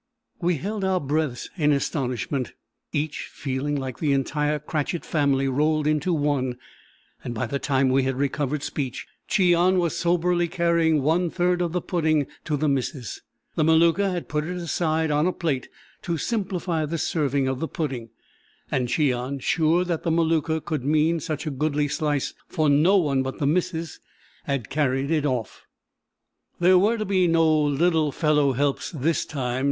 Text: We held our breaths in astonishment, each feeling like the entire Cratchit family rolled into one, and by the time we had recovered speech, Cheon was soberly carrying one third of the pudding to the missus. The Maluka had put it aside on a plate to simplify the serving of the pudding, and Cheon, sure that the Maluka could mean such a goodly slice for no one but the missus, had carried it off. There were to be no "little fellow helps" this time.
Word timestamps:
We 0.41 0.55
held 0.57 0.83
our 0.83 0.99
breaths 0.99 1.51
in 1.57 1.71
astonishment, 1.71 2.53
each 2.91 3.29
feeling 3.31 3.75
like 3.75 3.99
the 3.99 4.13
entire 4.13 4.57
Cratchit 4.57 5.05
family 5.05 5.47
rolled 5.47 5.85
into 5.85 6.11
one, 6.11 6.57
and 7.23 7.35
by 7.35 7.45
the 7.45 7.59
time 7.59 7.89
we 7.89 8.01
had 8.01 8.15
recovered 8.15 8.63
speech, 8.63 9.05
Cheon 9.29 9.77
was 9.77 9.95
soberly 9.95 10.47
carrying 10.47 11.03
one 11.03 11.29
third 11.29 11.61
of 11.61 11.71
the 11.71 11.83
pudding 11.83 12.25
to 12.45 12.57
the 12.57 12.67
missus. 12.67 13.21
The 13.53 13.61
Maluka 13.63 14.09
had 14.11 14.27
put 14.27 14.43
it 14.43 14.57
aside 14.57 15.11
on 15.11 15.27
a 15.27 15.31
plate 15.31 15.69
to 16.01 16.17
simplify 16.17 16.83
the 16.87 16.97
serving 16.97 17.47
of 17.47 17.59
the 17.59 17.67
pudding, 17.67 18.09
and 18.71 18.87
Cheon, 18.87 19.39
sure 19.39 19.83
that 19.85 20.01
the 20.01 20.09
Maluka 20.09 20.61
could 20.65 20.83
mean 20.83 21.19
such 21.19 21.45
a 21.45 21.51
goodly 21.51 21.87
slice 21.87 22.33
for 22.47 22.69
no 22.71 22.97
one 22.97 23.21
but 23.21 23.37
the 23.37 23.45
missus, 23.45 23.99
had 24.45 24.71
carried 24.71 25.11
it 25.11 25.27
off. 25.27 25.67
There 26.59 26.79
were 26.79 26.97
to 26.97 27.05
be 27.05 27.27
no 27.27 27.47
"little 27.55 28.11
fellow 28.11 28.53
helps" 28.53 28.89
this 28.89 29.25
time. 29.27 29.59